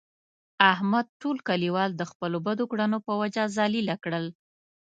[0.71, 4.25] احمد ټول کلیوال د خپلو بدو کړنو په وجه ذلیله کړل.